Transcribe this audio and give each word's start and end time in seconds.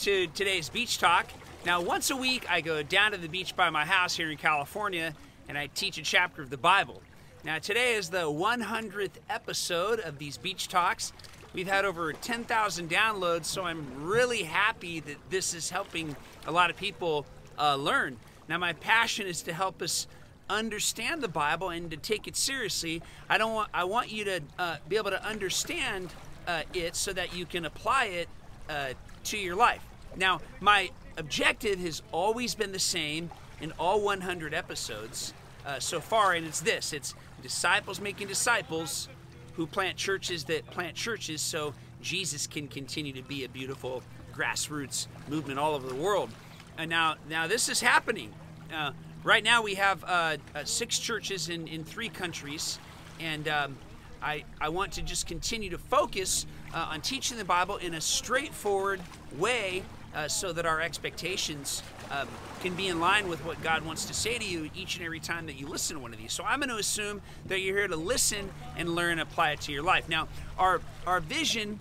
to 0.00 0.26
today's 0.28 0.70
beach 0.70 0.96
talk. 0.96 1.26
Now, 1.66 1.82
once 1.82 2.08
a 2.10 2.16
week, 2.16 2.50
I 2.50 2.62
go 2.62 2.82
down 2.82 3.12
to 3.12 3.18
the 3.18 3.28
beach 3.28 3.54
by 3.54 3.68
my 3.68 3.84
house 3.84 4.16
here 4.16 4.30
in 4.30 4.38
California 4.38 5.14
and 5.46 5.58
I 5.58 5.66
teach 5.66 5.98
a 5.98 6.02
chapter 6.02 6.40
of 6.40 6.48
the 6.48 6.56
Bible. 6.56 7.02
Now, 7.44 7.58
today 7.58 7.94
is 7.94 8.08
the 8.08 8.22
100th 8.22 9.18
episode 9.28 10.00
of 10.00 10.18
these 10.18 10.38
beach 10.38 10.68
talks. 10.68 11.12
We've 11.52 11.66
had 11.66 11.84
over 11.84 12.14
10,000 12.14 12.88
downloads, 12.88 13.44
so 13.44 13.64
I'm 13.64 14.02
really 14.02 14.42
happy 14.44 15.00
that 15.00 15.16
this 15.28 15.52
is 15.52 15.68
helping 15.68 16.16
a 16.46 16.52
lot 16.52 16.70
of 16.70 16.76
people 16.78 17.26
uh, 17.58 17.76
learn. 17.76 18.16
Now, 18.48 18.56
my 18.56 18.72
passion 18.72 19.26
is 19.26 19.42
to 19.42 19.52
help 19.52 19.82
us 19.82 20.06
understand 20.48 21.20
the 21.20 21.28
Bible 21.28 21.68
and 21.68 21.90
to 21.90 21.98
take 21.98 22.26
it 22.26 22.36
seriously. 22.36 23.02
I 23.28 23.36
don't 23.36 23.52
want 23.52 23.70
I 23.74 23.84
want 23.84 24.10
you 24.10 24.24
to 24.24 24.40
uh, 24.58 24.76
be 24.88 24.96
able 24.96 25.10
to 25.10 25.22
understand 25.22 26.08
uh, 26.46 26.62
it 26.72 26.96
so 26.96 27.12
that 27.12 27.36
you 27.36 27.44
can 27.44 27.66
apply 27.66 28.06
it 28.06 28.28
uh, 28.70 28.94
to 29.24 29.36
your 29.36 29.56
life. 29.56 29.82
Now, 30.16 30.40
my 30.60 30.90
objective 31.16 31.78
has 31.80 32.02
always 32.12 32.54
been 32.54 32.72
the 32.72 32.78
same 32.78 33.30
in 33.60 33.72
all 33.78 34.00
100 34.00 34.54
episodes 34.54 35.34
uh, 35.66 35.78
so 35.78 36.00
far, 36.00 36.32
and 36.32 36.46
it's 36.46 36.60
this: 36.60 36.92
it's 36.92 37.14
disciples 37.42 38.00
making 38.00 38.28
disciples 38.28 39.08
who 39.54 39.66
plant 39.66 39.96
churches 39.96 40.44
that 40.44 40.66
plant 40.70 40.94
churches, 40.94 41.40
so 41.40 41.74
Jesus 42.00 42.46
can 42.46 42.68
continue 42.68 43.12
to 43.12 43.22
be 43.22 43.44
a 43.44 43.48
beautiful 43.48 44.02
grassroots 44.34 45.06
movement 45.28 45.58
all 45.58 45.74
over 45.74 45.86
the 45.86 45.94
world. 45.94 46.30
And 46.78 46.88
now, 46.88 47.16
now 47.28 47.46
this 47.46 47.68
is 47.68 47.80
happening. 47.80 48.32
Uh, 48.74 48.92
right 49.22 49.44
now, 49.44 49.62
we 49.62 49.74
have 49.74 50.02
uh, 50.04 50.36
uh, 50.54 50.64
six 50.64 50.98
churches 50.98 51.48
in, 51.48 51.66
in 51.68 51.84
three 51.84 52.08
countries, 52.08 52.78
and 53.18 53.46
um, 53.48 53.76
I, 54.22 54.44
I 54.60 54.70
want 54.70 54.92
to 54.92 55.02
just 55.02 55.26
continue 55.26 55.70
to 55.70 55.78
focus 55.78 56.46
uh, 56.72 56.88
on 56.90 57.00
teaching 57.00 57.36
the 57.36 57.44
Bible 57.44 57.76
in 57.76 57.94
a 57.94 58.00
straightforward 58.00 59.00
way 59.36 59.82
uh, 60.14 60.28
so 60.28 60.52
that 60.52 60.66
our 60.66 60.80
expectations 60.80 61.82
um, 62.10 62.28
can 62.60 62.74
be 62.74 62.88
in 62.88 63.00
line 63.00 63.28
with 63.28 63.44
what 63.44 63.62
God 63.62 63.84
wants 63.84 64.04
to 64.06 64.14
say 64.14 64.38
to 64.38 64.44
you 64.44 64.70
each 64.74 64.96
and 64.96 65.04
every 65.04 65.20
time 65.20 65.46
that 65.46 65.54
you 65.54 65.66
listen 65.66 65.96
to 65.96 66.02
one 66.02 66.12
of 66.12 66.18
these. 66.18 66.32
So 66.32 66.44
I'm 66.44 66.58
going 66.58 66.68
to 66.70 66.76
assume 66.76 67.22
that 67.46 67.60
you're 67.60 67.76
here 67.76 67.88
to 67.88 67.96
listen 67.96 68.50
and 68.76 68.94
learn 68.94 69.12
and 69.12 69.20
apply 69.20 69.52
it 69.52 69.60
to 69.62 69.72
your 69.72 69.82
life. 69.82 70.08
Now, 70.08 70.28
our, 70.58 70.80
our 71.06 71.20
vision 71.20 71.78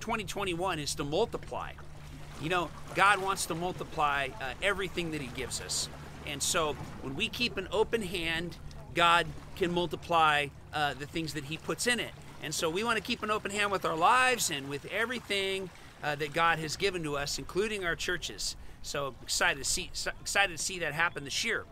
2021 0.00 0.78
is 0.78 0.94
to 0.96 1.04
multiply. 1.04 1.72
You 2.40 2.48
know, 2.48 2.70
God 2.94 3.20
wants 3.20 3.46
to 3.46 3.54
multiply 3.54 4.28
uh, 4.40 4.52
everything 4.62 5.12
that 5.12 5.20
He 5.20 5.28
gives 5.28 5.60
us. 5.60 5.88
And 6.26 6.42
so 6.42 6.74
when 7.02 7.16
we 7.16 7.28
keep 7.28 7.56
an 7.56 7.68
open 7.72 8.02
hand, 8.02 8.56
God 8.94 9.26
can 9.56 9.72
multiply 9.72 10.48
uh, 10.72 10.94
the 10.94 11.06
things 11.06 11.34
that 11.34 11.44
He 11.44 11.56
puts 11.56 11.86
in 11.86 12.00
it. 12.00 12.10
And 12.42 12.54
so 12.54 12.68
we 12.68 12.84
want 12.84 12.96
to 12.96 13.02
keep 13.02 13.22
an 13.22 13.30
open 13.30 13.50
hand 13.50 13.72
with 13.72 13.84
our 13.84 13.96
lives 13.96 14.50
and 14.50 14.68
with 14.68 14.84
everything 14.86 15.70
uh, 16.04 16.14
that 16.16 16.34
God 16.34 16.58
has 16.58 16.76
given 16.76 17.02
to 17.04 17.16
us, 17.16 17.38
including 17.38 17.84
our 17.84 17.96
churches. 17.96 18.56
So 18.82 19.14
excited 19.22 19.58
to 19.58 19.64
see 19.64 19.90
excited 20.20 20.56
to 20.56 20.62
see 20.62 20.78
that 20.80 20.92
happen 20.92 21.24
this 21.24 21.42
year. 21.42 21.64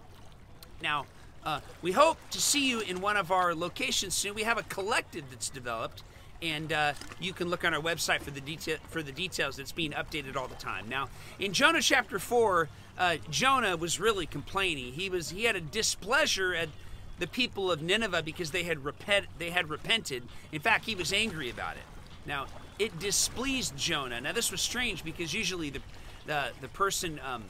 Now, 0.82 1.04
uh, 1.44 1.60
we 1.82 1.92
hope 1.92 2.16
to 2.30 2.40
see 2.40 2.68
you 2.68 2.80
in 2.80 3.02
one 3.02 3.18
of 3.18 3.30
our 3.30 3.54
locations 3.54 4.14
soon. 4.14 4.34
We 4.34 4.44
have 4.44 4.56
a 4.56 4.62
collective 4.62 5.24
that's 5.30 5.50
developed, 5.50 6.02
and 6.40 6.72
uh, 6.72 6.92
you 7.20 7.34
can 7.34 7.50
look 7.50 7.64
on 7.64 7.74
our 7.74 7.82
website 7.82 8.22
for 8.22 8.30
the 8.30 8.40
detail 8.40 8.78
for 8.88 9.02
the 9.02 9.12
details. 9.12 9.56
That's 9.56 9.72
being 9.72 9.92
updated 9.92 10.36
all 10.36 10.48
the 10.48 10.54
time. 10.54 10.88
Now, 10.88 11.10
in 11.38 11.52
Jonah 11.52 11.82
chapter 11.82 12.18
four, 12.18 12.70
uh, 12.96 13.16
Jonah 13.30 13.76
was 13.76 14.00
really 14.00 14.24
complaining. 14.24 14.94
He 14.94 15.10
was 15.10 15.30
he 15.30 15.44
had 15.44 15.56
a 15.56 15.60
displeasure 15.60 16.54
at 16.54 16.70
the 17.18 17.26
people 17.26 17.70
of 17.70 17.82
Nineveh 17.82 18.22
because 18.22 18.52
they 18.52 18.62
had 18.62 18.84
repent 18.86 19.26
they 19.38 19.50
had 19.50 19.68
repented. 19.68 20.22
In 20.50 20.62
fact, 20.62 20.86
he 20.86 20.94
was 20.94 21.12
angry 21.12 21.50
about 21.50 21.76
it. 21.76 21.82
Now, 22.24 22.46
it 22.78 22.98
displeased 22.98 23.76
Jonah. 23.76 24.20
Now, 24.20 24.32
this 24.32 24.50
was 24.50 24.60
strange 24.60 25.04
because 25.04 25.32
usually 25.32 25.70
the 25.70 25.80
the 26.26 26.50
the 26.60 26.68
person 26.68 27.20
um, 27.24 27.44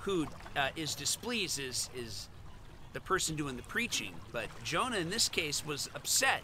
who 0.00 0.26
uh, 0.56 0.68
is 0.76 0.94
displeased 0.94 1.58
is 1.58 1.90
is 1.94 2.28
the 2.92 3.00
person 3.00 3.36
doing 3.36 3.56
the 3.56 3.62
preaching. 3.62 4.12
But 4.32 4.46
Jonah, 4.64 4.96
in 4.96 5.10
this 5.10 5.28
case, 5.28 5.64
was 5.66 5.90
upset. 5.94 6.42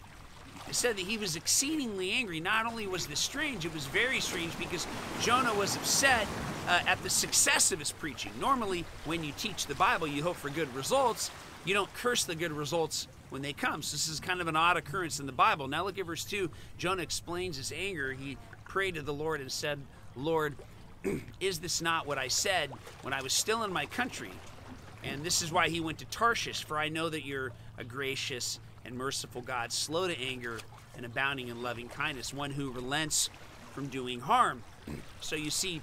It 0.69 0.75
said 0.75 0.95
that 0.97 1.05
he 1.05 1.17
was 1.17 1.35
exceedingly 1.35 2.11
angry. 2.11 2.39
Not 2.39 2.65
only 2.65 2.87
was 2.87 3.07
this 3.07 3.19
strange, 3.19 3.65
it 3.65 3.73
was 3.73 3.85
very 3.87 4.19
strange 4.19 4.57
because 4.57 4.87
Jonah 5.19 5.53
was 5.53 5.75
upset 5.75 6.27
uh, 6.67 6.79
at 6.87 7.01
the 7.03 7.09
success 7.09 7.71
of 7.71 7.79
his 7.79 7.91
preaching. 7.91 8.31
Normally, 8.39 8.85
when 9.05 9.23
you 9.23 9.33
teach 9.37 9.65
the 9.65 9.75
Bible, 9.75 10.07
you 10.07 10.23
hope 10.23 10.37
for 10.37 10.49
good 10.49 10.73
results. 10.75 11.31
You 11.65 11.73
don't 11.73 11.93
curse 11.95 12.23
the 12.23 12.35
good 12.35 12.51
results 12.51 13.07
when 13.33 13.41
they 13.41 13.51
come. 13.51 13.81
So 13.81 13.95
this 13.95 14.07
is 14.07 14.19
kind 14.19 14.41
of 14.41 14.47
an 14.47 14.55
odd 14.55 14.77
occurrence 14.77 15.19
in 15.19 15.25
the 15.25 15.31
Bible. 15.31 15.67
Now 15.67 15.85
look 15.85 15.97
at 15.97 16.05
verse 16.05 16.23
2. 16.23 16.51
Jonah 16.77 17.01
explains 17.01 17.57
his 17.57 17.73
anger. 17.75 18.13
He 18.13 18.37
prayed 18.65 18.93
to 18.93 19.01
the 19.01 19.11
Lord 19.11 19.41
and 19.41 19.51
said, 19.51 19.79
Lord, 20.15 20.55
is 21.39 21.57
this 21.57 21.81
not 21.81 22.05
what 22.05 22.19
I 22.19 22.27
said 22.27 22.69
when 23.01 23.11
I 23.11 23.23
was 23.23 23.33
still 23.33 23.63
in 23.63 23.73
my 23.73 23.87
country? 23.87 24.29
And 25.03 25.23
this 25.23 25.41
is 25.41 25.51
why 25.51 25.69
he 25.69 25.81
went 25.81 25.97
to 25.97 26.05
Tarshish, 26.05 26.63
for 26.63 26.77
I 26.77 26.89
know 26.89 27.09
that 27.09 27.25
you're 27.25 27.51
a 27.79 27.83
gracious 27.83 28.59
and 28.85 28.95
merciful 28.95 29.41
God, 29.41 29.73
slow 29.73 30.07
to 30.07 30.21
anger 30.21 30.59
and 30.95 31.03
abounding 31.03 31.47
in 31.47 31.63
loving 31.63 31.89
kindness, 31.89 32.35
one 32.35 32.51
who 32.51 32.69
relents 32.69 33.31
from 33.73 33.87
doing 33.87 34.19
harm. 34.19 34.63
So 35.21 35.37
you 35.37 35.49
see, 35.51 35.81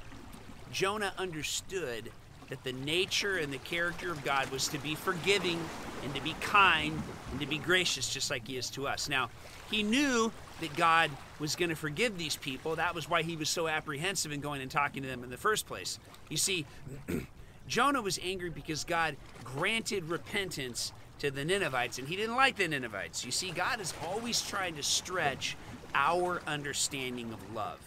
Jonah 0.71 1.15
understood 1.17 2.13
that 2.51 2.63
the 2.63 2.75
nature 2.75 3.39
and 3.39 3.51
the 3.51 3.59
character 3.59 4.13
of 4.13 4.23
God 4.23 4.51
was 4.51 4.69
to 4.69 4.79
be 4.79 4.95
forgiving 4.95 5.59
and 6.05 6.15
to 6.15 6.21
be 6.21 6.35
kind 6.41 7.03
and 7.31 7.41
to 7.41 7.47
be 7.47 7.59
gracious, 7.59 8.13
just 8.13 8.31
like 8.31 8.47
He 8.47 8.57
is 8.57 8.71
to 8.71 8.87
us. 8.87 9.09
Now, 9.09 9.31
he 9.71 9.83
knew 9.83 10.33
that 10.61 10.75
God 10.77 11.11
was 11.39 11.57
going 11.57 11.69
to 11.69 11.77
forgive 11.77 12.19
these 12.19 12.37
people. 12.37 12.77
That 12.77 12.95
was 12.95 13.09
why 13.09 13.23
he 13.23 13.37
was 13.37 13.49
so 13.49 13.69
apprehensive 13.69 14.33
in 14.33 14.41
going 14.41 14.61
and 14.61 14.71
talking 14.71 15.03
to 15.03 15.09
them 15.09 15.25
in 15.25 15.31
the 15.31 15.37
first 15.37 15.67
place. 15.67 15.99
You 16.29 16.37
see, 16.37 16.67
Jonah 17.69 18.03
was 18.03 18.19
angry 18.23 18.51
because 18.51 18.85
God 18.85 19.17
granted 19.45 20.05
repentance 20.05 20.93
to 21.21 21.31
the 21.31 21.45
Ninevites, 21.45 21.99
and 21.99 22.09
he 22.09 22.17
didn't 22.17 22.37
like 22.37 22.57
the 22.57 22.67
Ninevites. 22.67 23.25
You 23.25 23.31
see, 23.31 23.53
God 23.53 23.81
is 23.81 23.95
always 24.07 24.43
trying 24.43 24.75
to 24.77 24.83
stretch 24.83 25.57
our 25.95 26.43
understanding 26.47 27.33
of 27.33 27.55
love. 27.55 27.79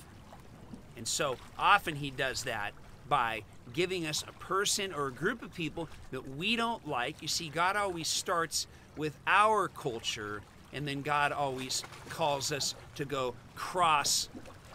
And 0.96 1.08
so 1.08 1.38
often 1.58 1.96
he 1.96 2.12
does 2.12 2.44
that 2.44 2.74
by 3.10 3.44
giving 3.74 4.06
us 4.06 4.24
a 4.28 4.32
person 4.34 4.94
or 4.94 5.08
a 5.08 5.12
group 5.12 5.42
of 5.42 5.54
people 5.54 5.90
that 6.12 6.38
we 6.38 6.56
don't 6.56 6.88
like. 6.88 7.22
You 7.22 7.28
see, 7.28 7.50
God 7.50 7.76
always 7.76 8.08
starts 8.08 8.68
with 8.98 9.18
our 9.28 9.68
culture, 9.68 10.42
and 10.72 10.88
then 10.88 11.02
God 11.02 11.32
always 11.32 11.84
calls 12.10 12.52
us 12.52 12.76
to 12.96 13.06
go 13.06 13.36
cross 13.56 14.30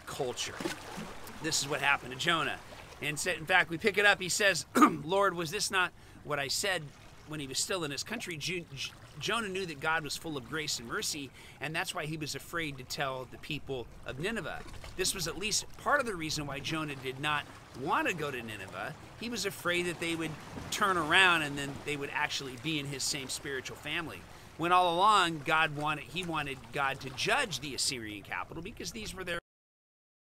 culture. 0.05 0.55
This 1.43 1.61
is 1.61 1.69
what 1.69 1.81
happened 1.81 2.13
to 2.13 2.17
Jonah. 2.17 2.57
And 3.01 3.25
in 3.25 3.45
fact, 3.45 3.69
we 3.69 3.77
pick 3.77 3.97
it 3.97 4.05
up. 4.05 4.21
He 4.21 4.29
says, 4.29 4.65
Lord, 4.75 5.33
was 5.33 5.51
this 5.51 5.71
not 5.71 5.91
what 6.23 6.39
I 6.39 6.49
said 6.49 6.83
when 7.27 7.39
he 7.39 7.47
was 7.47 7.59
still 7.59 7.83
in 7.83 7.91
his 7.91 8.03
country? 8.03 8.37
Jonah 9.19 9.49
knew 9.49 9.65
that 9.65 9.79
God 9.79 10.03
was 10.03 10.17
full 10.17 10.37
of 10.37 10.49
grace 10.49 10.79
and 10.79 10.87
mercy, 10.87 11.29
and 11.61 11.75
that's 11.75 11.93
why 11.93 12.05
he 12.05 12.17
was 12.17 12.35
afraid 12.35 12.77
to 12.77 12.83
tell 12.83 13.27
the 13.31 13.37
people 13.37 13.85
of 14.05 14.19
Nineveh. 14.19 14.61
This 14.97 15.13
was 15.13 15.27
at 15.27 15.37
least 15.37 15.65
part 15.77 15.99
of 15.99 16.05
the 16.05 16.15
reason 16.15 16.47
why 16.47 16.59
Jonah 16.59 16.95
did 16.95 17.19
not 17.19 17.45
want 17.81 18.07
to 18.07 18.13
go 18.13 18.31
to 18.31 18.41
Nineveh. 18.41 18.93
He 19.19 19.29
was 19.29 19.45
afraid 19.45 19.85
that 19.87 19.99
they 19.99 20.15
would 20.15 20.31
turn 20.71 20.97
around 20.97 21.41
and 21.43 21.57
then 21.57 21.69
they 21.85 21.97
would 21.97 22.09
actually 22.13 22.55
be 22.63 22.79
in 22.79 22.85
his 22.85 23.03
same 23.03 23.29
spiritual 23.29 23.77
family. 23.77 24.21
When 24.57 24.71
all 24.71 24.95
along 24.95 25.41
God 25.45 25.75
wanted 25.75 26.05
he 26.05 26.23
wanted 26.23 26.57
God 26.73 26.99
to 27.01 27.09
judge 27.11 27.59
the 27.61 27.75
Assyrian 27.75 28.23
capital 28.23 28.61
because 28.61 28.91
these 28.91 29.15
were 29.15 29.23
their 29.23 29.39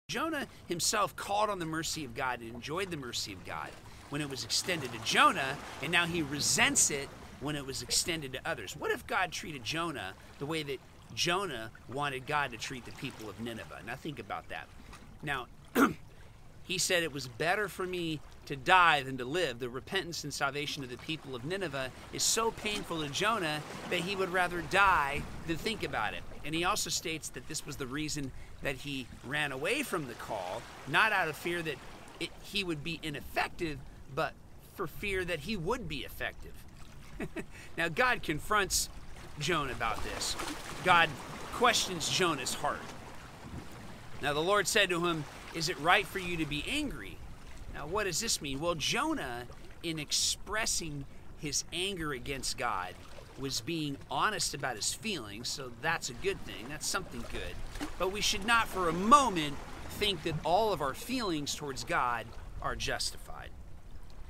Jonah 0.08 0.46
himself 0.66 1.14
called 1.16 1.50
on 1.50 1.58
the 1.58 1.66
mercy 1.66 2.04
of 2.04 2.14
God 2.14 2.40
and 2.40 2.54
enjoyed 2.54 2.90
the 2.90 2.96
mercy 2.96 3.32
of 3.32 3.44
God 3.44 3.70
when 4.10 4.20
it 4.20 4.30
was 4.30 4.44
extended 4.44 4.92
to 4.92 4.98
Jonah, 5.04 5.56
and 5.82 5.92
now 5.92 6.06
he 6.06 6.22
resents 6.22 6.90
it 6.90 7.08
when 7.40 7.56
it 7.56 7.66
was 7.66 7.82
extended 7.82 8.32
to 8.32 8.40
others. 8.44 8.74
What 8.74 8.90
if 8.90 9.06
God 9.06 9.32
treated 9.32 9.64
Jonah 9.64 10.14
the 10.38 10.46
way 10.46 10.62
that 10.62 10.80
Jonah 11.14 11.70
wanted 11.92 12.26
God 12.26 12.50
to 12.52 12.56
treat 12.56 12.84
the 12.84 12.92
people 12.92 13.28
of 13.28 13.38
Nineveh? 13.40 13.80
Now 13.86 13.96
think 13.96 14.18
about 14.18 14.48
that. 14.48 14.66
Now, 15.22 15.46
he 16.68 16.76
said 16.76 17.02
it 17.02 17.12
was 17.12 17.26
better 17.26 17.66
for 17.66 17.86
me 17.86 18.20
to 18.44 18.54
die 18.54 19.02
than 19.02 19.16
to 19.16 19.24
live. 19.24 19.58
The 19.58 19.70
repentance 19.70 20.22
and 20.22 20.32
salvation 20.32 20.84
of 20.84 20.90
the 20.90 20.98
people 20.98 21.34
of 21.34 21.46
Nineveh 21.46 21.90
is 22.12 22.22
so 22.22 22.50
painful 22.50 23.02
to 23.02 23.08
Jonah 23.08 23.62
that 23.88 24.00
he 24.00 24.14
would 24.14 24.30
rather 24.30 24.60
die 24.60 25.22
than 25.46 25.56
think 25.56 25.82
about 25.82 26.12
it. 26.12 26.20
And 26.44 26.54
he 26.54 26.64
also 26.64 26.90
states 26.90 27.30
that 27.30 27.48
this 27.48 27.64
was 27.64 27.76
the 27.76 27.86
reason 27.86 28.32
that 28.62 28.76
he 28.76 29.06
ran 29.26 29.50
away 29.50 29.82
from 29.82 30.08
the 30.08 30.14
call, 30.14 30.60
not 30.86 31.10
out 31.10 31.28
of 31.28 31.36
fear 31.36 31.62
that 31.62 31.76
it, 32.20 32.28
he 32.42 32.64
would 32.64 32.84
be 32.84 33.00
ineffective, 33.02 33.78
but 34.14 34.34
for 34.76 34.86
fear 34.86 35.24
that 35.24 35.40
he 35.40 35.56
would 35.56 35.88
be 35.88 35.98
effective. 35.98 36.52
now, 37.78 37.88
God 37.88 38.22
confronts 38.22 38.90
Jonah 39.38 39.72
about 39.72 40.04
this. 40.04 40.36
God 40.84 41.08
questions 41.54 42.10
Jonah's 42.10 42.54
heart. 42.54 42.78
Now, 44.20 44.34
the 44.34 44.42
Lord 44.42 44.68
said 44.68 44.90
to 44.90 45.06
him, 45.06 45.24
Is 45.58 45.68
it 45.68 45.76
right 45.80 46.06
for 46.06 46.20
you 46.20 46.36
to 46.36 46.46
be 46.46 46.64
angry? 46.68 47.16
Now, 47.74 47.88
what 47.88 48.04
does 48.04 48.20
this 48.20 48.40
mean? 48.40 48.60
Well, 48.60 48.76
Jonah, 48.76 49.42
in 49.82 49.98
expressing 49.98 51.04
his 51.40 51.64
anger 51.72 52.12
against 52.12 52.56
God, 52.56 52.94
was 53.40 53.60
being 53.60 53.96
honest 54.08 54.54
about 54.54 54.76
his 54.76 54.94
feelings, 54.94 55.48
so 55.48 55.72
that's 55.82 56.10
a 56.10 56.12
good 56.12 56.40
thing. 56.44 56.66
That's 56.68 56.86
something 56.86 57.24
good. 57.32 57.88
But 57.98 58.12
we 58.12 58.20
should 58.20 58.46
not 58.46 58.68
for 58.68 58.88
a 58.88 58.92
moment 58.92 59.56
think 59.90 60.22
that 60.22 60.36
all 60.44 60.72
of 60.72 60.80
our 60.80 60.94
feelings 60.94 61.56
towards 61.56 61.82
God 61.82 62.26
are 62.62 62.76
justified. 62.76 63.50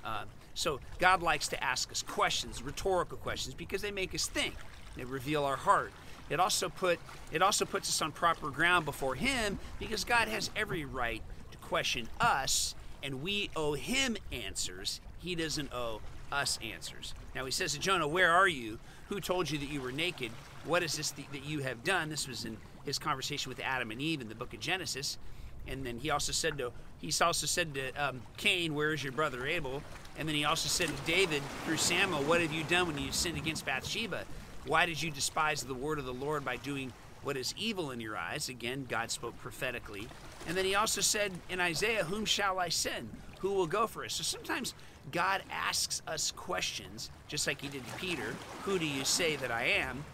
Uh, 0.03 0.25
so 0.55 0.81
God 0.99 1.23
likes 1.23 1.49
to 1.49 1.63
ask 1.63 1.93
us 1.93 2.01
questions, 2.01 2.63
rhetorical 2.63 3.19
questions, 3.19 3.55
because 3.55 3.83
they 3.83 3.91
make 3.91 4.15
us 4.15 4.27
think. 4.27 4.55
They 4.97 5.05
reveal 5.05 5.45
our 5.45 5.57
heart. 5.57 5.93
It 6.31 6.41
also 6.41 6.69
put 6.69 6.99
it 7.33 7.43
also 7.43 7.65
puts 7.65 7.89
us 7.89 8.03
on 8.03 8.13
proper 8.13 8.51
ground 8.51 8.85
before 8.85 9.15
Him 9.15 9.59
because 9.79 10.05
God 10.05 10.29
has 10.29 10.51
every 10.55 10.85
right 10.85 11.23
to 11.51 11.59
question 11.59 12.09
us, 12.21 12.75
and 13.03 13.23
we 13.23 13.51
owe 13.57 13.75
Him 13.75 14.17
answers. 14.33 15.01
He 15.19 15.35
doesn't 15.35 15.73
owe 15.73 16.01
us 16.31 16.59
answers. 16.63 17.15
Now 17.35 17.45
He 17.45 17.51
says 17.51 17.73
to 17.73 17.79
Jonah, 17.79 18.09
"Where 18.09 18.31
are 18.31 18.49
you? 18.49 18.79
Who 19.09 19.21
told 19.21 19.51
you 19.51 19.59
that 19.59 19.71
you 19.71 19.81
were 19.81 19.93
naked? 19.93 20.31
What 20.65 20.83
is 20.83 20.97
this 20.97 21.11
that 21.13 21.45
you 21.45 21.61
have 21.61 21.85
done?" 21.85 22.09
This 22.09 22.29
was 22.29 22.45
in 22.45 22.59
his 22.85 22.99
conversation 22.99 23.51
with 23.51 23.61
Adam 23.61 23.91
and 23.91 24.01
Eve 24.01 24.21
in 24.21 24.29
the 24.29 24.35
book 24.35 24.55
of 24.55 24.61
Genesis. 24.61 25.19
And 25.67 25.85
then 25.85 25.99
he 25.99 26.11
also 26.11 26.33
said 26.33 26.59
to 26.59 26.73
he 27.01 27.13
also 27.23 27.47
said 27.47 27.75
to 27.75 27.93
um, 27.93 28.23
Cain, 28.37 28.75
"Where 28.75 28.93
is 28.93 29.03
your 29.03 29.13
brother 29.13 29.47
Abel?" 29.47 29.83
And 30.19 30.29
then 30.29 30.35
he 30.35 30.45
also 30.45 30.69
said 30.69 30.89
to 30.89 31.03
David 31.07 31.43
through 31.65 31.77
Samuel, 31.77 32.23
"What 32.25 32.41
have 32.41 32.53
you 32.53 32.65
done 32.65 32.87
when 32.87 32.99
you 32.99 33.13
sinned 33.13 33.37
against 33.37 33.65
Bathsheba? 33.65 34.25
Why 34.69 34.87
did 34.87 35.03
you 35.03 35.11
despise 35.11 35.63
the 35.63 35.75
word 35.75 35.99
of 35.99 36.05
the 36.05 36.15
Lord 36.15 36.45
by 36.45 36.57
doing 36.57 36.93
what 37.23 37.37
is 37.37 37.55
evil 37.59 37.91
in 37.91 38.01
your 38.01 38.17
eyes?" 38.17 38.49
Again, 38.49 38.87
God 38.89 39.11
spoke 39.11 39.39
prophetically. 39.41 40.07
And 40.47 40.57
then 40.57 40.65
he 40.65 40.75
also 40.75 41.01
said 41.01 41.33
in 41.49 41.61
Isaiah, 41.61 42.05
"Whom 42.05 42.25
shall 42.25 42.59
I 42.61 42.69
send? 42.69 43.11
Who 43.41 43.53
will 43.53 43.67
go 43.67 43.87
for 43.87 44.05
us?" 44.05 44.15
So 44.15 44.23
sometimes 44.23 44.75
God 45.11 45.43
asks 45.51 46.03
us 46.07 46.31
questions, 46.31 47.11
just 47.27 47.47
like 47.47 47.61
he 47.61 47.69
did 47.69 47.87
to 47.87 47.93
Peter, 47.95 48.37
"Who 48.65 48.79
do 48.79 48.87
you 48.87 49.05
say 49.05 49.37
that 49.37 49.51
I 49.51 49.65
am?" 49.65 50.05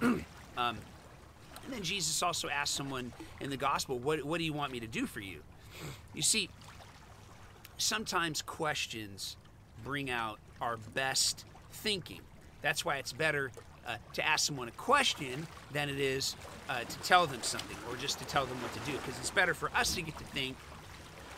um, 0.56 0.78
and 1.66 1.74
then 1.74 1.82
Jesus 1.82 2.22
also 2.22 2.48
asked 2.48 2.74
someone 2.74 3.12
in 3.40 3.50
the 3.50 3.56
gospel, 3.56 3.98
what, 3.98 4.22
what 4.24 4.38
do 4.38 4.44
you 4.44 4.52
want 4.52 4.70
me 4.70 4.78
to 4.80 4.86
do 4.86 5.04
for 5.04 5.18
you? 5.18 5.40
You 6.14 6.22
see, 6.22 6.48
sometimes 7.76 8.40
questions 8.40 9.36
bring 9.82 10.08
out 10.08 10.38
our 10.60 10.76
best 10.76 11.44
thinking. 11.72 12.20
That's 12.62 12.84
why 12.84 12.98
it's 12.98 13.12
better 13.12 13.50
uh, 13.86 13.96
to 14.14 14.26
ask 14.26 14.46
someone 14.46 14.68
a 14.68 14.72
question 14.72 15.46
than 15.72 15.88
it 15.88 15.98
is 15.98 16.36
uh, 16.68 16.80
to 16.80 16.98
tell 17.00 17.26
them 17.26 17.42
something 17.42 17.76
or 17.90 17.96
just 17.96 18.18
to 18.18 18.24
tell 18.26 18.46
them 18.46 18.60
what 18.62 18.72
to 18.72 18.80
do. 18.90 18.96
Because 18.98 19.18
it's 19.18 19.30
better 19.30 19.54
for 19.54 19.70
us 19.74 19.94
to 19.94 20.02
get 20.02 20.16
to 20.18 20.24
think, 20.24 20.56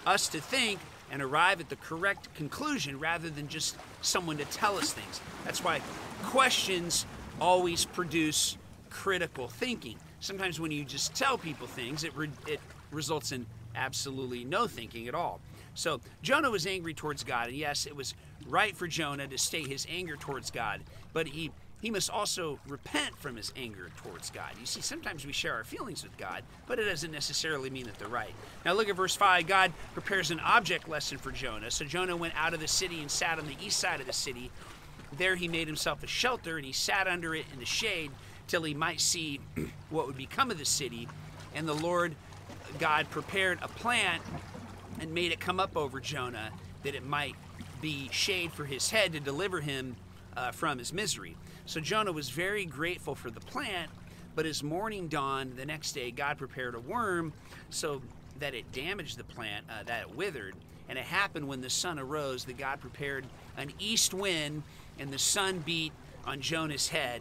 us 0.07 0.29
to 0.29 0.41
think 0.41 0.81
and 1.11 1.23
arrive 1.23 1.61
at 1.61 1.69
the 1.69 1.77
correct 1.77 2.33
conclusion 2.35 2.99
rather 2.99 3.31
than 3.31 3.49
just 3.49 3.77
someone 4.03 4.37
to 4.39 4.45
tell 4.47 4.77
us 4.77 4.93
things. 4.93 5.21
That's 5.45 5.63
why 5.63 5.81
questions 6.25 7.07
always 7.41 7.85
produce 7.85 8.57
critical 8.91 9.49
thinking 9.49 9.97
sometimes 10.21 10.59
when 10.59 10.71
you 10.71 10.85
just 10.85 11.15
tell 11.15 11.39
people 11.39 11.67
things, 11.67 12.05
it, 12.05 12.17
re- 12.17 12.31
it 12.47 12.61
results 12.91 13.33
in 13.33 13.47
absolutely 13.75 14.45
no 14.45 14.67
thinking 14.67 15.09
at 15.09 15.15
all. 15.15 15.41
So 15.75 16.01
Jonah 16.23 16.51
was 16.51 16.67
angry 16.67 16.95
towards 16.95 17.23
God, 17.23 17.49
and 17.49 17.57
yes, 17.57 17.87
it 17.87 17.95
was 17.95 18.15
right 18.49 18.77
for 18.77 18.87
Jonah 18.87 19.27
to 19.29 19.39
stay 19.39 19.63
his 19.63 19.87
anger 19.89 20.17
towards 20.17 20.51
God, 20.51 20.81
but 21.13 21.29
he 21.29 21.51
he 21.81 21.91
must 21.91 22.11
also 22.11 22.59
repent 22.67 23.17
from 23.17 23.37
his 23.37 23.53
anger 23.57 23.91
towards 24.03 24.31
God. 24.31 24.51
You 24.59 24.67
see, 24.67 24.81
sometimes 24.81 25.25
we 25.25 25.33
share 25.33 25.55
our 25.55 25.65
feelings 25.65 26.03
with 26.03 26.17
God, 26.17 26.43
but 26.67 26.79
it 26.79 26.85
doesn't 26.85 27.13
necessarily 27.13 27.71
mean 27.71 27.87
that 27.87 27.99
they're 27.99 28.09
right. 28.09 28.35
Now 28.65 28.73
look 28.73 28.89
at 28.89 28.97
verse 28.97 29.15
5. 29.15 29.47
God 29.47 29.73
prepares 29.95 30.31
an 30.31 30.41
object 30.41 30.89
lesson 30.89 31.19
for 31.19 31.31
Jonah. 31.31 31.71
So 31.71 31.85
Jonah 31.85 32.17
went 32.17 32.35
out 32.37 32.53
of 32.53 32.61
the 32.61 32.69
city 32.69 33.01
and 33.01 33.11
sat 33.11 33.39
on 33.39 33.47
the 33.47 33.57
east 33.65 33.79
side 33.79 34.01
of 34.01 34.07
the 34.07 34.13
city. 34.13 34.51
There 35.17 35.37
he 35.37 35.47
made 35.47 35.69
himself 35.69 36.03
a 36.03 36.09
shelter, 36.09 36.57
and 36.57 36.67
he 36.67 36.73
sat 36.73 37.07
under 37.07 37.35
it 37.35 37.47
in 37.53 37.61
the 37.61 37.67
shade 37.67 38.11
till 38.49 38.63
he 38.63 38.75
might 38.75 39.01
see 39.01 39.41
what 39.91 40.07
would 40.07 40.17
become 40.17 40.51
of 40.51 40.59
the 40.59 40.65
city. 40.65 41.09
And 41.55 41.69
the 41.69 41.75
Lord 41.75 42.17
God 42.79 43.09
prepared 43.11 43.59
a 43.63 43.69
plant 43.69 44.23
and 45.01 45.15
made 45.15 45.33
it 45.33 45.39
come 45.39 45.61
up 45.61 45.77
over 45.77 46.01
Jonah 46.01 46.51
that 46.83 46.95
it 46.95 47.05
might 47.05 47.37
be 47.81 48.09
shade 48.11 48.53
for 48.53 48.65
his 48.65 48.91
head 48.91 49.13
to 49.13 49.21
deliver 49.21 49.61
him 49.61 49.97
uh, 50.37 50.51
from 50.51 50.79
his 50.79 50.93
misery. 50.93 51.37
So 51.69 51.83
Jonah 51.83 52.13
was 52.13 52.31
very 52.31 52.65
grateful 52.65 53.15
for 53.15 53.31
the 53.31 53.41
plant, 53.41 53.91
but 54.35 54.47
as 54.47 54.63
morning 54.63 55.07
dawned 55.07 55.59
the 55.59 55.67
next 55.67 55.93
day, 55.93 56.11
God 56.11 56.39
prepared 56.39 56.75
a 56.75 56.81
worm 56.81 57.35
so 57.69 58.01
that 58.39 58.55
it 58.55 58.73
damaged 58.73 59.19
the 59.19 59.25
plant, 59.25 59.67
uh, 59.69 59.83
that 59.85 60.01
it 60.01 60.17
withered. 60.17 60.55
And 60.89 60.99
it 60.99 61.05
happened 61.05 61.47
when 61.47 61.61
the 61.61 61.69
sun 61.69 61.99
arose 61.99 62.47
that 62.47 62.57
God 62.57 62.81
prepared 62.81 63.27
an 63.59 63.71
east 63.79 64.15
wind, 64.15 64.63
and 64.99 65.13
the 65.13 65.19
sun 65.19 65.59
beat 65.59 65.93
on 66.25 66.41
Jonah's 66.41 66.89
head, 66.89 67.21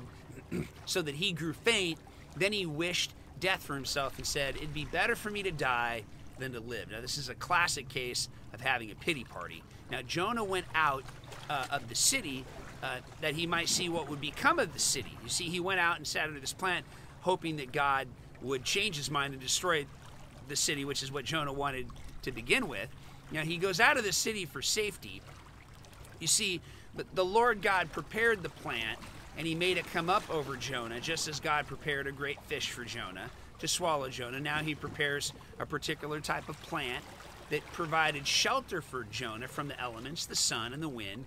so 0.86 1.02
that 1.02 1.16
he 1.16 1.34
grew 1.34 1.52
faint. 1.52 2.00
Then 2.38 2.54
he 2.54 2.66
wished 2.66 3.12
death 3.42 3.64
for 3.64 3.76
himself 3.76 4.18
and 4.18 4.26
said, 4.26 4.56
It'd 4.56 4.74
be 4.74 4.86
better 4.86 5.18
for 5.18 5.30
me 5.30 5.44
to 5.44 5.52
die 5.52 6.04
than 6.40 6.54
to 6.54 6.62
live. 6.62 6.90
Now, 6.90 7.02
this 7.02 7.18
is 7.18 7.28
a 7.28 7.36
classic 7.36 7.90
case 7.90 8.30
of 8.54 8.62
having 8.62 8.92
a 8.92 8.96
pity 8.96 9.26
party. 9.26 9.62
Now, 9.92 10.04
Jonah 10.04 10.46
went 10.46 10.68
out 10.74 11.04
uh, 11.50 11.66
of 11.70 11.90
the 11.90 11.96
city 11.96 12.46
uh, 12.84 12.98
that 13.22 13.34
he 13.34 13.48
might 13.48 13.70
see 13.70 13.90
what 13.90 14.10
would 14.10 14.22
become 14.22 14.60
of 14.60 14.74
the 14.74 14.80
city. 14.80 15.18
You 15.24 15.30
see, 15.30 15.46
he 15.46 15.60
went 15.60 15.80
out 15.80 15.98
and 15.98 16.06
sat 16.06 16.28
under 16.28 16.40
this 16.40 16.54
plant, 16.54 16.86
hoping 17.22 17.58
that 17.58 17.72
God 17.72 18.08
would 18.42 18.64
change 18.64 18.98
his 18.98 19.10
mind 19.10 19.34
and 19.34 19.42
destroy 19.42 19.86
the 20.48 20.56
city, 20.56 20.86
which 20.86 21.04
is 21.04 21.12
what 21.12 21.26
Jonah 21.26 21.54
wanted 21.54 21.88
to 22.22 22.32
begin 22.32 22.68
with. 22.68 22.90
Now, 23.32 23.42
he 23.42 23.58
goes 23.58 23.80
out 23.80 23.98
of 23.98 24.04
the 24.04 24.14
city 24.14 24.46
for 24.46 24.62
safety. 24.62 25.22
You 26.20 26.28
see, 26.28 26.62
but 26.96 27.08
the 27.14 27.26
Lord 27.26 27.62
God 27.62 27.92
prepared 27.92 28.44
the 28.44 28.50
plant 28.50 29.00
and 29.38 29.46
he 29.46 29.54
made 29.54 29.78
it 29.78 29.86
come 29.94 30.10
up 30.10 30.28
over 30.34 30.56
Jonah, 30.56 31.00
just 31.00 31.28
as 31.28 31.40
God 31.40 31.68
prepared 31.68 32.08
a 32.08 32.12
great 32.12 32.42
fish 32.48 32.72
for 32.72 32.84
Jonah 32.84 33.30
to 33.60 33.68
swallow 33.68 34.10
Jonah. 34.10 34.40
Now 34.40 34.60
he 34.60 34.74
prepares 34.74 35.32
a 35.60 35.66
particular 35.66 36.20
type 36.20 36.50
of 36.50 36.60
plant 36.64 37.04
that 37.50 37.66
provided 37.72 38.28
shelter 38.28 38.82
for 38.82 39.04
Jonah 39.06 39.48
from 39.48 39.68
the 39.68 39.80
elements, 39.80 40.26
the 40.26 40.36
sun 40.36 40.74
and 40.74 40.82
the 40.82 40.90
wind, 40.90 41.26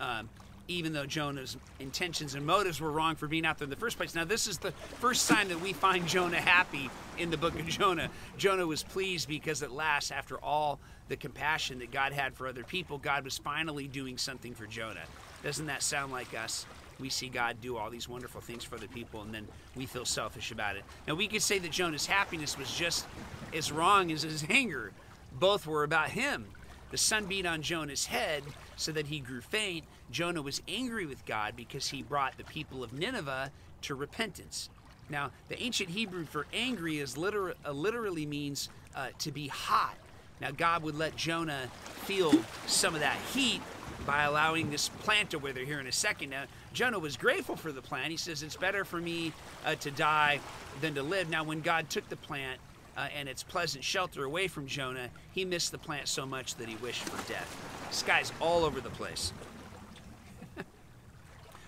um, 0.00 0.28
even 0.68 0.92
though 0.92 1.06
Jonah's 1.06 1.56
intentions 1.80 2.34
and 2.34 2.46
motives 2.46 2.80
were 2.80 2.90
wrong 2.90 3.16
for 3.16 3.26
being 3.26 3.44
out 3.44 3.58
there 3.58 3.64
in 3.64 3.70
the 3.70 3.76
first 3.76 3.96
place. 3.96 4.14
Now, 4.14 4.24
this 4.24 4.46
is 4.46 4.58
the 4.58 4.72
first 5.00 5.28
time 5.28 5.48
that 5.48 5.60
we 5.60 5.72
find 5.72 6.06
Jonah 6.06 6.40
happy 6.40 6.90
in 7.18 7.30
the 7.30 7.36
book 7.36 7.58
of 7.58 7.66
Jonah. 7.66 8.08
Jonah 8.36 8.66
was 8.66 8.82
pleased 8.82 9.28
because 9.28 9.62
at 9.62 9.72
last, 9.72 10.10
after 10.12 10.38
all 10.38 10.80
the 11.08 11.16
compassion 11.16 11.78
that 11.80 11.90
God 11.90 12.12
had 12.12 12.34
for 12.34 12.46
other 12.46 12.64
people, 12.64 12.98
God 12.98 13.24
was 13.24 13.38
finally 13.38 13.88
doing 13.88 14.18
something 14.18 14.54
for 14.54 14.66
Jonah. 14.66 15.04
Doesn't 15.42 15.66
that 15.66 15.82
sound 15.82 16.12
like 16.12 16.34
us? 16.38 16.66
we 17.02 17.10
see 17.10 17.28
God 17.28 17.60
do 17.60 17.76
all 17.76 17.90
these 17.90 18.08
wonderful 18.08 18.40
things 18.40 18.64
for 18.64 18.76
other 18.76 18.86
people, 18.86 19.22
and 19.22 19.34
then 19.34 19.48
we 19.76 19.84
feel 19.86 20.04
selfish 20.04 20.52
about 20.52 20.76
it. 20.76 20.84
Now, 21.06 21.14
we 21.14 21.26
could 21.28 21.42
say 21.42 21.58
that 21.58 21.70
Jonah's 21.70 22.06
happiness 22.06 22.56
was 22.56 22.72
just 22.72 23.06
as 23.52 23.72
wrong 23.72 24.10
as 24.12 24.22
his 24.22 24.44
anger. 24.48 24.92
Both 25.38 25.66
were 25.66 25.82
about 25.82 26.10
him. 26.10 26.46
The 26.90 26.98
sun 26.98 27.26
beat 27.26 27.44
on 27.44 27.62
Jonah's 27.62 28.06
head 28.06 28.44
so 28.76 28.92
that 28.92 29.06
he 29.06 29.18
grew 29.18 29.40
faint. 29.40 29.84
Jonah 30.12 30.42
was 30.42 30.62
angry 30.68 31.06
with 31.06 31.24
God 31.26 31.54
because 31.56 31.88
he 31.88 32.02
brought 32.02 32.36
the 32.36 32.44
people 32.44 32.84
of 32.84 32.92
Nineveh 32.92 33.50
to 33.82 33.94
repentance. 33.94 34.68
Now, 35.08 35.30
the 35.48 35.60
ancient 35.60 35.90
Hebrew 35.90 36.24
for 36.24 36.46
angry 36.52 36.98
is 36.98 37.16
uh, 37.18 37.72
literally 37.72 38.26
means 38.26 38.68
uh, 38.94 39.08
to 39.18 39.32
be 39.32 39.48
hot. 39.48 39.96
Now, 40.40 40.50
God 40.50 40.82
would 40.82 40.96
let 40.96 41.16
Jonah 41.16 41.68
feel 42.04 42.32
some 42.66 42.94
of 42.94 43.00
that 43.00 43.16
heat 43.32 43.60
by 44.06 44.24
allowing 44.24 44.70
this 44.70 44.88
plant 44.88 45.30
to 45.30 45.38
wither 45.38 45.60
here 45.60 45.80
in 45.80 45.86
a 45.86 45.92
second. 45.92 46.30
Now, 46.30 46.44
Jonah 46.72 46.98
was 46.98 47.16
grateful 47.16 47.56
for 47.56 47.72
the 47.72 47.82
plant. 47.82 48.10
He 48.10 48.16
says, 48.16 48.42
It's 48.42 48.56
better 48.56 48.84
for 48.84 49.00
me 49.00 49.32
uh, 49.64 49.76
to 49.76 49.90
die 49.90 50.40
than 50.80 50.94
to 50.94 51.02
live. 51.02 51.30
Now, 51.30 51.44
when 51.44 51.60
God 51.60 51.88
took 51.90 52.08
the 52.08 52.16
plant 52.16 52.60
uh, 52.96 53.08
and 53.16 53.28
its 53.28 53.42
pleasant 53.42 53.84
shelter 53.84 54.24
away 54.24 54.48
from 54.48 54.66
Jonah, 54.66 55.08
he 55.32 55.44
missed 55.44 55.72
the 55.72 55.78
plant 55.78 56.08
so 56.08 56.26
much 56.26 56.56
that 56.56 56.68
he 56.68 56.76
wished 56.76 57.02
for 57.04 57.32
death. 57.32 57.56
This 57.88 58.02
guy's 58.02 58.32
all 58.40 58.64
over 58.64 58.80
the 58.80 58.90
place. 58.90 59.32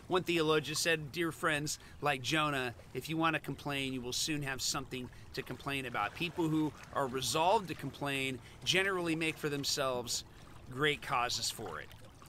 One 0.08 0.22
theologian 0.22 0.76
said, 0.76 1.12
Dear 1.12 1.32
friends, 1.32 1.78
like 2.00 2.22
Jonah, 2.22 2.74
if 2.92 3.08
you 3.08 3.16
want 3.16 3.34
to 3.34 3.40
complain, 3.40 3.92
you 3.92 4.00
will 4.00 4.12
soon 4.12 4.42
have 4.42 4.60
something 4.60 5.08
to 5.34 5.42
complain 5.42 5.86
about. 5.86 6.14
People 6.14 6.48
who 6.48 6.72
are 6.94 7.06
resolved 7.06 7.68
to 7.68 7.74
complain 7.74 8.38
generally 8.64 9.16
make 9.16 9.36
for 9.36 9.48
themselves 9.48 10.24
great 10.70 11.02
causes 11.02 11.50
for 11.50 11.80
it. 11.80 11.88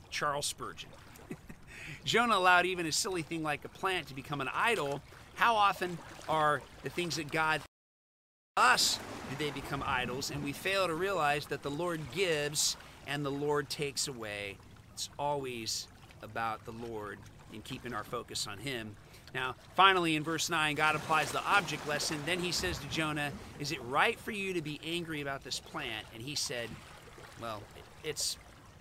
Charles 0.10 0.46
Spurgeon. 0.46 0.90
Jonah 2.06 2.38
allowed 2.38 2.66
even 2.66 2.86
a 2.86 2.92
silly 2.92 3.22
thing 3.22 3.44
like 3.44 3.66
a 3.66 3.70
plant 3.70 4.08
to 4.08 4.14
become 4.14 4.40
an 4.40 4.50
idol. 4.54 5.02
How 5.36 5.56
often 5.56 5.98
are 6.30 6.62
the 6.84 6.90
things 6.90 7.18
that 7.18 7.32
God 7.32 7.62
us 8.58 9.00
do 9.30 9.36
they 9.36 9.52
become 9.52 9.84
idols 9.86 10.32
and 10.32 10.42
we 10.42 10.54
fail 10.54 10.88
to 10.88 10.96
realize 10.96 11.48
that 11.48 11.62
the 11.62 11.70
Lord 11.70 12.00
gives 12.14 12.78
and 13.06 13.26
the 13.26 13.32
Lord 13.32 13.70
takes 13.70 14.08
away. 14.08 14.56
It's 14.94 15.10
always 15.20 15.90
about 16.22 16.64
the 16.64 16.72
Lord 16.72 17.20
and 17.56 17.64
keeping 17.64 17.94
our 17.94 18.04
focus 18.04 18.48
on 18.48 18.60
him. 18.60 18.96
Now, 19.34 19.56
finally 19.76 20.16
in 20.16 20.24
verse 20.24 20.50
9, 20.50 20.76
God 20.76 20.96
applies 20.96 21.32
the 21.32 21.44
object 21.44 21.88
lesson. 21.88 22.18
Then 22.26 22.40
he 22.40 22.52
says 22.52 22.78
to 22.78 22.88
Jonah, 22.88 23.32
"Is 23.60 23.72
it 23.72 23.82
right 23.84 24.20
for 24.20 24.32
you 24.32 24.54
to 24.54 24.62
be 24.62 24.80
angry 24.86 25.22
about 25.22 25.44
this 25.44 25.60
plant?" 25.60 26.06
And 26.14 26.22
he 26.22 26.36
said, 26.36 26.70
"Well, 27.42 27.62
it's 28.04 28.38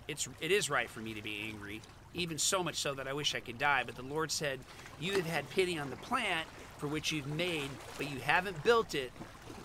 it's 0.07 0.29
it 0.39 0.51
is 0.51 0.69
right 0.69 0.89
for 0.89 0.99
me 0.99 1.13
to 1.13 1.21
be 1.21 1.41
angry 1.47 1.81
even 2.15 2.37
so 2.37 2.63
much 2.63 2.75
so 2.75 2.93
that 2.93 3.07
I 3.07 3.13
wish 3.13 3.35
I 3.35 3.39
could 3.39 3.57
die. 3.57 3.83
But 3.85 3.95
the 3.95 4.03
Lord 4.03 4.31
said, 4.31 4.59
You 4.99 5.13
have 5.13 5.25
had 5.25 5.49
pity 5.49 5.77
on 5.77 5.89
the 5.89 5.95
plant 5.97 6.47
for 6.77 6.87
which 6.87 7.11
you've 7.11 7.27
made, 7.27 7.69
but 7.97 8.09
you 8.09 8.19
haven't 8.19 8.63
built 8.63 8.95
it, 8.95 9.11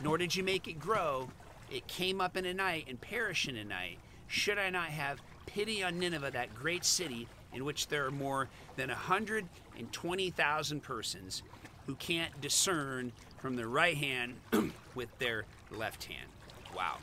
nor 0.03 0.19
did 0.19 0.35
you 0.35 0.43
make 0.43 0.69
it 0.69 0.79
grow. 0.79 1.29
It 1.71 1.87
came 1.87 2.21
up 2.21 2.37
in 2.37 2.45
a 2.47 2.55
night 2.55 2.87
and 2.89 3.01
perished 3.01 3.49
in 3.49 3.57
a 3.57 3.65
night. 3.65 3.99
Should 4.27 4.59
I 4.59 4.71
not 4.71 4.89
have 4.89 5.21
pity 5.47 5.83
on 5.83 5.99
Nineveh, 5.99 6.33
that 6.33 6.55
great 6.55 6.85
city 6.85 7.29
in 7.53 7.65
which 7.65 7.89
there 7.89 8.07
are 8.07 8.11
more 8.11 8.49
than 8.77 8.89
120,000 8.89 10.83
persons 10.83 11.43
who 11.87 11.95
can't 11.97 12.41
discern 12.41 13.13
from 13.39 13.57
their 13.57 13.69
right 13.69 13.97
hand 13.97 14.35
with 14.95 15.19
their 15.19 15.45
left 15.71 16.05
hand? 16.05 16.29
Wow. 16.77 16.97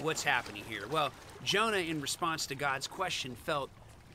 What's 0.00 0.24
happening 0.24 0.64
here? 0.68 0.86
Well, 0.90 1.12
Jonah, 1.44 1.76
in 1.76 2.00
response 2.00 2.46
to 2.46 2.54
God's 2.54 2.86
question, 2.86 3.36
felt 3.44 3.70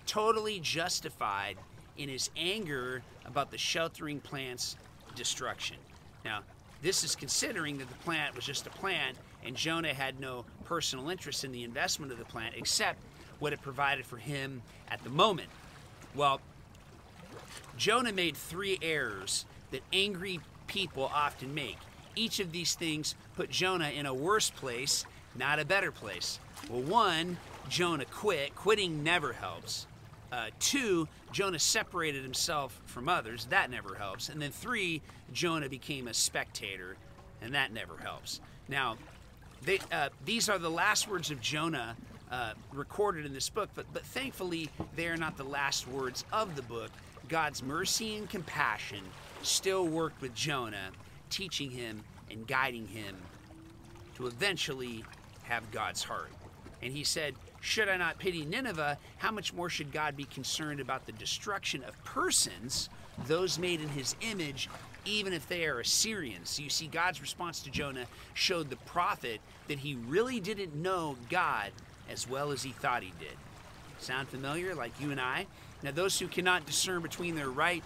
totally 0.06 0.60
justified 0.60 1.58
in 1.98 2.10
his 2.10 2.30
anger 2.36 3.02
about 3.26 3.52
the 3.52 3.58
sheltering 3.58 4.20
plant's 4.20 4.76
destruction. 5.16 5.78
Now, 6.26 6.40
this 6.82 7.04
is 7.04 7.16
considering 7.16 7.78
that 7.78 7.88
the 7.88 7.96
plant 7.96 8.36
was 8.36 8.46
just 8.46 8.66
a 8.68 8.70
plant 8.70 9.18
and 9.44 9.56
Jonah 9.56 9.94
had 9.94 10.20
no 10.20 10.46
personal 10.66 11.10
interest 11.10 11.44
in 11.44 11.52
the 11.52 11.64
investment 11.64 12.12
of 12.12 12.18
the 12.18 12.26
plant 12.26 12.56
except 12.58 13.00
what 13.40 13.54
it 13.54 13.62
provided 13.62 14.06
for 14.06 14.18
him 14.18 14.62
at 14.90 15.04
the 15.04 15.10
moment. 15.10 15.50
Well, 16.16 16.42
Jonah 17.78 18.12
made 18.12 18.36
three 18.36 18.78
errors 18.82 19.46
that 19.72 19.82
angry 19.94 20.40
people 20.68 21.10
often 21.14 21.54
make. 21.54 21.78
Each 22.16 22.40
of 22.40 22.52
these 22.52 22.76
things 22.76 23.16
put 23.36 23.50
Jonah 23.50 23.90
in 23.90 24.06
a 24.06 24.14
worse 24.14 24.50
place, 24.50 25.06
not 25.36 25.60
a 25.60 25.66
better 25.66 25.92
place. 25.92 26.40
Well, 26.70 26.82
one, 26.82 27.38
Jonah 27.70 28.06
quit. 28.06 28.56
Quitting 28.56 29.04
never 29.04 29.34
helps. 29.34 29.88
Uh, 30.32 30.48
two, 30.60 31.08
Jonah 31.32 31.60
separated 31.60 32.24
himself 32.24 32.80
from 32.86 33.08
others. 33.08 33.46
That 33.46 33.72
never 33.72 33.96
helps. 33.96 34.30
And 34.30 34.42
then 34.42 34.52
three, 34.52 35.02
Jonah 35.32 35.70
became 35.70 36.08
a 36.08 36.14
spectator, 36.14 36.98
and 37.42 37.54
that 37.56 37.72
never 37.72 37.98
helps. 37.98 38.42
Now, 38.68 38.98
they, 39.64 39.80
uh, 39.92 40.10
these 40.26 40.50
are 40.50 40.60
the 40.60 40.70
last 40.70 41.08
words 41.08 41.32
of 41.32 41.42
Jonah 41.42 41.96
uh, 42.32 42.54
recorded 42.74 43.26
in 43.26 43.34
this 43.34 43.50
book, 43.50 43.70
but, 43.76 43.86
but 43.94 44.04
thankfully, 44.04 44.70
they 44.96 45.08
are 45.08 45.18
not 45.18 45.38
the 45.38 45.44
last 45.44 45.88
words 45.88 46.24
of 46.32 46.56
the 46.56 46.62
book. 46.62 46.92
God's 47.28 47.64
mercy 47.64 48.16
and 48.16 48.30
compassion 48.30 49.02
still 49.42 49.88
worked 49.88 50.22
with 50.22 50.34
Jonah, 50.36 50.90
teaching 51.30 51.72
him 51.72 52.04
and 52.30 52.46
guiding 52.48 52.88
him 52.88 53.16
to 54.16 54.28
eventually 54.28 55.04
have 55.44 55.70
God's 55.72 56.04
heart. 56.04 56.32
And 56.82 56.94
he 56.94 57.04
said, 57.04 57.36
Should 57.62 57.90
I 57.90 57.98
not 57.98 58.20
pity 58.20 58.46
Nineveh? 58.46 58.98
How 59.18 59.32
much 59.32 59.54
more 59.54 59.70
should 59.70 59.92
God 59.92 60.16
be 60.16 60.26
concerned 60.26 60.80
about 60.80 61.06
the 61.06 61.12
destruction 61.14 61.84
of 61.84 62.04
persons, 62.04 62.90
those 63.28 63.60
made 63.60 63.82
in 63.82 63.90
his 63.90 64.16
image, 64.22 64.70
even 65.06 65.34
if 65.34 65.48
they 65.48 65.66
are 65.66 65.80
Assyrians? 65.80 66.50
So 66.50 66.64
you 66.64 66.70
see, 66.70 66.88
God's 66.88 67.22
response 67.22 67.62
to 67.62 67.72
Jonah 67.72 68.06
showed 68.34 68.70
the 68.70 68.76
prophet 68.78 69.42
that 69.68 69.80
he 69.80 69.96
really 70.08 70.40
didn't 70.40 70.76
know 70.76 71.16
God 71.30 71.72
as 72.10 72.28
well 72.28 72.52
as 72.52 72.64
he 72.64 72.72
thought 72.72 73.04
he 73.04 73.14
did. 73.20 73.38
Sound 74.00 74.28
familiar, 74.28 74.76
like 74.76 75.00
you 75.00 75.12
and 75.12 75.20
I? 75.20 75.46
Now, 75.84 75.92
those 75.92 76.20
who 76.20 76.28
cannot 76.28 76.66
discern 76.66 77.02
between 77.02 77.36
their 77.36 77.50
right 77.50 77.84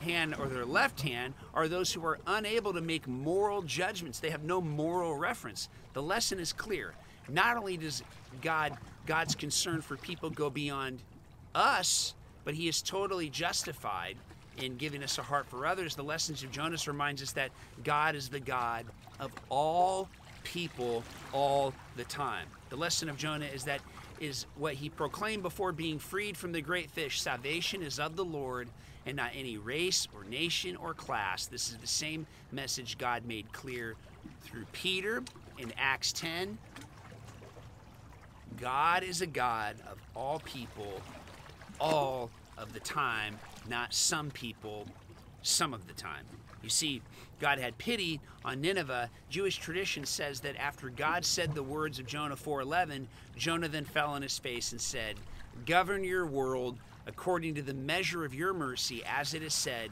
hand 0.00 0.34
or 0.38 0.46
their 0.46 0.64
left 0.64 1.02
hand 1.02 1.34
are 1.54 1.68
those 1.68 1.92
who 1.92 2.04
are 2.04 2.18
unable 2.26 2.72
to 2.72 2.80
make 2.80 3.06
moral 3.06 3.62
judgments. 3.62 4.18
They 4.18 4.30
have 4.30 4.44
no 4.44 4.60
moral 4.60 5.14
reference. 5.16 5.68
The 5.92 6.02
lesson 6.02 6.38
is 6.38 6.52
clear. 6.52 6.94
Not 7.28 7.56
only 7.56 7.76
does 7.76 8.02
God 8.40 8.76
God's 9.06 9.34
concern 9.34 9.80
for 9.80 9.96
people 9.96 10.30
go 10.30 10.50
beyond 10.50 11.00
us, 11.54 12.14
but 12.44 12.54
he 12.54 12.68
is 12.68 12.82
totally 12.82 13.28
justified 13.28 14.16
in 14.58 14.76
giving 14.76 15.02
us 15.02 15.18
a 15.18 15.22
heart 15.22 15.46
for 15.46 15.66
others. 15.66 15.94
The 15.94 16.04
lessons 16.04 16.42
of 16.42 16.50
Jonas 16.50 16.86
reminds 16.86 17.22
us 17.22 17.32
that 17.32 17.50
God 17.82 18.14
is 18.14 18.28
the 18.28 18.40
God 18.40 18.84
of 19.18 19.32
all 19.48 20.08
people 20.44 21.02
all 21.32 21.74
the 21.96 22.04
time. 22.04 22.46
The 22.70 22.76
lesson 22.76 23.08
of 23.08 23.16
Jonah 23.16 23.46
is 23.46 23.64
that 23.64 23.80
is 24.20 24.46
what 24.56 24.74
he 24.74 24.88
proclaimed 24.88 25.42
before 25.42 25.72
being 25.72 25.98
freed 25.98 26.36
from 26.36 26.52
the 26.52 26.60
great 26.60 26.90
fish. 26.90 27.20
Salvation 27.20 27.82
is 27.82 27.98
of 27.98 28.16
the 28.16 28.24
Lord 28.24 28.68
and 29.06 29.16
not 29.16 29.32
any 29.34 29.56
race 29.56 30.06
or 30.14 30.24
nation 30.24 30.76
or 30.76 30.94
class. 30.94 31.46
This 31.46 31.70
is 31.70 31.76
the 31.78 31.86
same 31.86 32.26
message 32.52 32.96
God 32.96 33.24
made 33.26 33.52
clear 33.52 33.96
through 34.42 34.66
Peter 34.72 35.22
in 35.58 35.72
Acts 35.78 36.12
10. 36.12 36.58
God 38.60 39.02
is 39.02 39.20
a 39.20 39.26
God 39.26 39.76
of 39.90 39.98
all 40.14 40.40
people, 40.40 41.00
all 41.80 42.30
of 42.56 42.72
the 42.72 42.80
time, 42.80 43.38
not 43.68 43.92
some 43.94 44.30
people, 44.30 44.86
some 45.42 45.74
of 45.74 45.88
the 45.88 45.94
time. 45.94 46.24
You 46.62 46.68
see, 46.68 47.02
God 47.40 47.58
had 47.58 47.78
pity 47.78 48.20
on 48.44 48.60
Nineveh. 48.60 49.10
Jewish 49.30 49.56
tradition 49.56 50.04
says 50.04 50.40
that 50.40 50.56
after 50.56 50.90
God 50.90 51.24
said 51.24 51.54
the 51.54 51.62
words 51.62 51.98
of 51.98 52.06
Jonah 52.06 52.36
4:11, 52.36 53.08
Jonah 53.36 53.68
then 53.68 53.84
fell 53.84 54.10
on 54.10 54.22
his 54.22 54.38
face 54.38 54.72
and 54.72 54.80
said, 54.80 55.16
"Govern 55.64 56.04
your 56.04 56.26
world 56.26 56.78
according 57.06 57.54
to 57.54 57.62
the 57.62 57.74
measure 57.74 58.24
of 58.24 58.34
your 58.34 58.52
mercy, 58.52 59.02
as 59.04 59.32
it 59.32 59.42
is 59.42 59.54
said, 59.54 59.90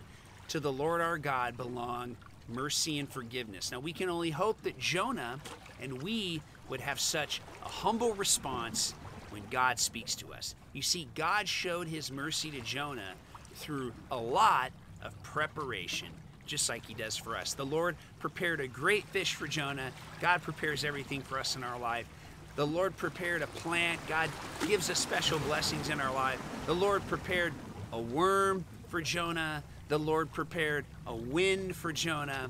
to 0.49 0.61
the 0.61 0.73
Lord 0.73 1.01
our 1.01 1.19
God 1.19 1.57
belong 1.57 2.17
mercy 2.49 2.99
and 2.99 3.11
forgiveness." 3.11 3.71
Now 3.71 3.81
we 3.81 3.93
can 3.93 4.11
only 4.11 4.31
hope 4.31 4.63
that 4.63 4.79
Jonah 4.79 5.41
and 5.81 6.03
we 6.03 6.43
would 6.69 6.81
have 6.81 7.01
such 7.01 7.41
a 7.65 7.69
humble 7.69 8.15
response 8.15 8.93
when 9.31 9.49
God 9.49 9.79
speaks 9.79 10.15
to 10.17 10.35
us. 10.35 10.55
You 10.73 10.83
see, 10.83 11.09
God 11.15 11.49
showed 11.49 11.89
his 11.89 12.11
mercy 12.11 12.51
to 12.51 12.61
Jonah 12.61 13.15
through 13.55 13.95
a 14.11 14.17
lot 14.17 14.73
of 15.03 15.21
preparation 15.23 16.09
just 16.49 16.69
like 16.69 16.85
he 16.85 16.95
does 16.95 17.17
for 17.17 17.37
us. 17.37 17.55
The 17.55 17.65
Lord 17.65 17.95
prepared 18.19 18.61
a 18.61 18.67
great 18.67 19.05
fish 19.05 19.35
for 19.35 19.47
Jonah. 19.47 19.91
God 20.21 20.43
prepares 20.43 20.83
everything 20.83 21.23
for 21.23 21.39
us 21.39 21.55
in 21.55 21.63
our 21.63 21.79
life. 21.79 22.07
The 22.57 22.67
Lord 22.67 22.97
prepared 22.97 23.43
a 23.43 23.47
plant. 23.47 24.01
God 24.09 24.29
gives 24.67 24.91
us 24.91 24.99
special 24.99 25.39
blessings 25.41 25.91
in 25.91 26.01
our 26.01 26.13
life. 26.13 26.43
The 26.67 26.75
Lord 26.75 27.07
prepared 27.07 27.53
a 27.93 28.01
worm 28.01 28.65
for 28.89 29.01
Jonah. 29.01 29.63
The 29.89 29.99
Lord 29.99 30.33
prepared 30.33 30.85
a 31.07 31.15
wind 31.15 31.77
for 31.77 31.93
Jonah. 31.93 32.49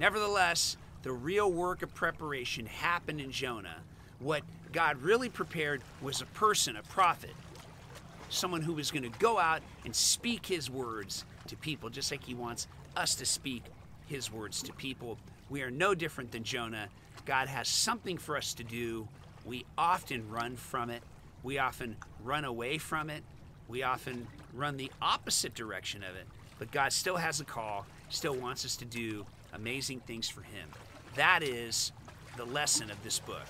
Nevertheless, 0.00 0.76
the 1.04 1.12
real 1.12 1.52
work 1.52 1.82
of 1.82 1.94
preparation 1.94 2.66
happened 2.66 3.20
in 3.20 3.30
Jonah. 3.30 3.76
What 4.18 4.42
God 4.72 5.00
really 5.00 5.28
prepared 5.28 5.80
was 6.02 6.20
a 6.20 6.26
person, 6.26 6.76
a 6.76 6.82
prophet, 6.82 7.34
someone 8.28 8.62
who 8.62 8.74
was 8.74 8.90
going 8.90 9.02
to 9.10 9.18
go 9.18 9.38
out 9.38 9.62
and 9.84 9.94
speak 9.94 10.46
his 10.46 10.70
words 10.70 11.24
to 11.46 11.56
people, 11.56 11.90
just 11.90 12.10
like 12.10 12.24
he 12.24 12.34
wants 12.34 12.66
us 12.96 13.14
to 13.16 13.26
speak 13.26 13.64
his 14.06 14.32
words 14.32 14.62
to 14.62 14.72
people. 14.72 15.18
We 15.50 15.62
are 15.62 15.70
no 15.70 15.94
different 15.94 16.32
than 16.32 16.44
Jonah. 16.44 16.88
God 17.24 17.48
has 17.48 17.68
something 17.68 18.18
for 18.18 18.36
us 18.36 18.54
to 18.54 18.64
do. 18.64 19.08
We 19.44 19.64
often 19.76 20.28
run 20.30 20.56
from 20.56 20.90
it. 20.90 21.02
We 21.42 21.58
often 21.58 21.96
run 22.22 22.44
away 22.44 22.78
from 22.78 23.10
it. 23.10 23.22
We 23.68 23.82
often 23.82 24.26
run 24.54 24.76
the 24.76 24.90
opposite 25.00 25.54
direction 25.54 26.02
of 26.02 26.16
it. 26.16 26.26
But 26.58 26.70
God 26.70 26.92
still 26.92 27.16
has 27.16 27.40
a 27.40 27.44
call, 27.44 27.86
still 28.08 28.34
wants 28.34 28.64
us 28.64 28.76
to 28.76 28.84
do 28.84 29.24
amazing 29.52 30.00
things 30.00 30.28
for 30.28 30.42
him. 30.42 30.68
That 31.14 31.42
is 31.42 31.92
the 32.36 32.44
lesson 32.44 32.90
of 32.90 33.02
this 33.02 33.18
book. 33.18 33.42